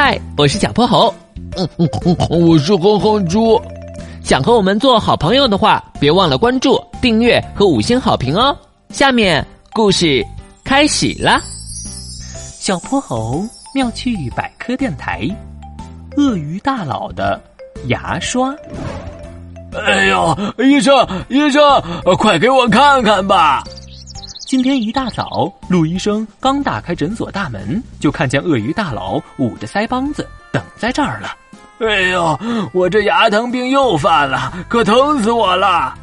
[0.00, 1.12] 嗨，我是小泼猴。
[1.56, 3.60] 嗯嗯嗯，我是哼哼猪。
[4.22, 8.56] 想和我们做好朋友的话，别忘了关注、订阅和五星好评哦。
[8.90, 10.24] 下面故事
[10.62, 11.40] 开始了。
[12.60, 13.44] 小泼猴
[13.74, 15.28] 妙趣百科电台，
[16.16, 17.40] 鳄鱼大佬的
[17.88, 18.54] 牙刷。
[19.72, 20.94] 哎呦，医生，
[21.28, 21.60] 医生，
[22.16, 23.64] 快给我看看吧！
[24.48, 31.36] 今天一大早，陆医生刚打开诊所大门，就看见鳄鱼大佬捂着腮帮子等在这儿了。
[31.80, 32.40] 哎呦，
[32.72, 35.94] 我这牙疼病又犯了，可疼死我了！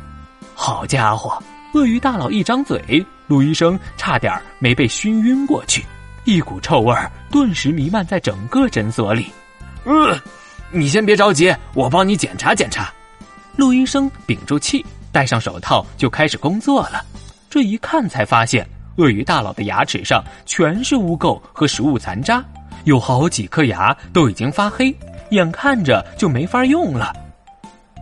[0.54, 1.42] 好家伙，
[1.74, 5.84] 鳄鱼大佬一张嘴，陆医生差点没被熏晕过去，
[6.26, 6.96] 一股臭味
[7.32, 9.26] 顿时弥漫在整个诊所里。
[9.86, 10.16] 嗯，
[10.70, 12.94] 你先别着急，我帮你检查检查。
[13.56, 17.04] 陆医生屏住气，戴上手套就开始工作了。
[17.56, 22.44] 这一看才发现，鳄鱼大佬的牙齿上全是污垢和食物残渣，
[22.84, 24.94] 有好几颗牙都已经发黑，
[25.30, 27.16] 眼看着就没法用了。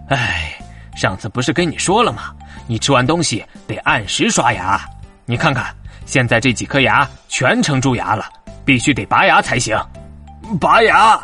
[0.10, 0.56] 哎，
[0.96, 2.34] 上次不是跟你说了吗？
[2.66, 4.84] 你吃完东西得按时刷牙。
[5.24, 5.72] 你看看，
[6.08, 8.26] 现在这几颗牙全成蛀牙了，
[8.66, 9.80] 必须得拔牙才行。
[10.60, 11.24] 拔牙！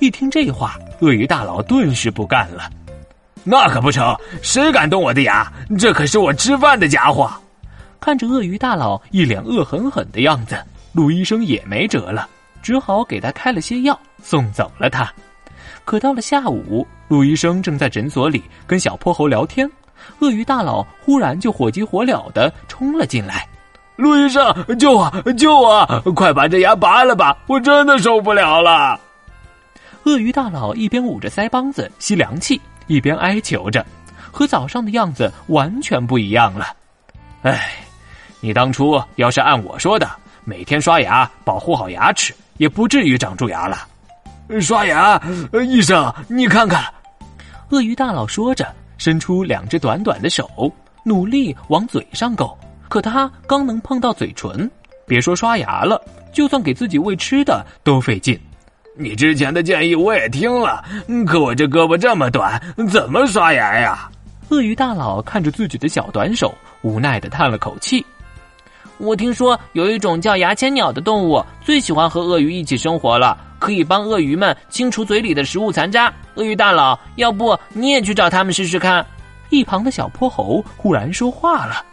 [0.00, 2.68] 一听这话，鳄鱼大佬顿时不干了。
[3.44, 4.12] 那可不成，
[4.42, 5.52] 谁敢动我的牙？
[5.78, 7.32] 这可是我吃饭的家伙。
[8.04, 12.28] 看着鳄鱼大佬一脸恶狠狠的样子，陆医生也没辙了，
[12.60, 15.10] 只好给他开了些药，送走了他。
[15.86, 19.66] 可到了下午，陆医生正在诊所里跟小泼猴聊天，
[20.18, 23.48] 鳄鱼大佬忽然就火急火燎的冲了进来
[23.96, 25.86] ：“陆医生，救我，救我！
[26.14, 29.00] 快把这牙拔了吧，我真的受不了了！”
[30.04, 33.82] 鳄鱼大佬一边捂着腮帮子吸凉气，一边哀求着，
[34.30, 36.66] 和早上的样子完全不一样了。
[37.40, 37.80] 唉。
[38.44, 40.06] 你当初要是按我说的，
[40.44, 43.88] 每天刷牙，保护好牙齿，也不至于长蛀牙了。
[44.60, 45.18] 刷牙，
[45.66, 46.84] 医生，你看看。
[47.70, 50.70] 鳄鱼大佬说着，伸出两只短短的手，
[51.04, 52.54] 努力往嘴上够。
[52.90, 54.70] 可他刚能碰到嘴唇，
[55.06, 55.98] 别说刷牙了，
[56.30, 58.38] 就算给自己喂吃的都费劲。
[58.94, 60.84] 你之前的建议我也听了，
[61.26, 64.10] 可我这胳膊这么短，怎么刷牙呀？
[64.50, 68.04] 鳄鱼大佬看着自己的小短手，无奈的叹了口气。
[68.98, 76.12] 我听说有一种叫牙签鸟的动物，最喜欢和鳄鱼一起生活了，可以帮鳄鱼们清除嘴里的食物残渣。
[76.36, 79.04] 鳄鱼大佬，要不你也去找他们试试看？
[79.50, 81.84] 一旁的小泼猴忽然说话了：“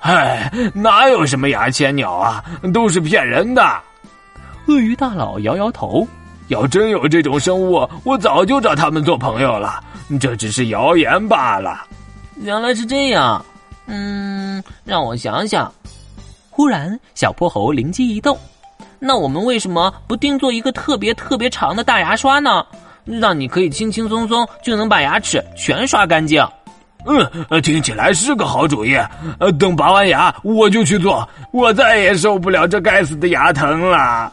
[0.00, 3.62] 唉，哪有什么牙签鸟啊，都是骗人的。”
[4.66, 6.06] 鳄鱼大佬摇摇头
[6.48, 9.82] ：“要真有这种生物，我早就找他们做朋友了。
[10.20, 11.86] 这只是谣言罢了。”
[12.42, 13.44] 原来是这样，
[13.86, 15.72] 嗯，让我想想。
[16.54, 18.38] 忽然，小泼猴灵机一动
[19.00, 22.62] ：“那我们为什么不定做一个特别特别长的大牙刷呢？
[23.06, 26.46] 让你可以轻轻松松就能把牙齿全刷干净。”
[27.06, 28.94] 嗯，听起来是个好主意。
[29.40, 34.30] 呃，等拔完牙我就去做，我再也受不了这该死的牙疼了。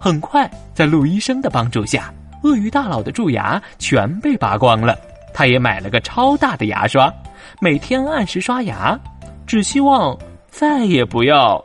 [0.00, 2.12] 很快，在陆医生的帮助下，
[2.44, 4.98] 鳄鱼大佬的蛀牙全被拔光了。
[5.34, 7.12] 他也买了个超大的牙刷，
[7.60, 8.98] 每天按时刷牙，
[9.46, 10.16] 只希望。
[10.52, 11.64] 再也不要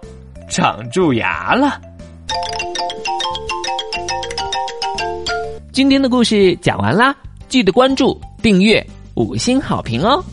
[0.49, 1.79] 长蛀牙了。
[5.73, 7.15] 今天的故事讲完啦，
[7.49, 8.83] 记得关注、订阅、
[9.15, 10.23] 五星好评哦。